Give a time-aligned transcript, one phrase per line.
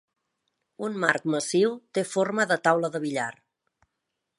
[0.87, 3.33] Un marc massiu té forma de taula de billar.